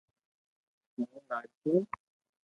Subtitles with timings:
[0.95, 1.71] ھون ناچو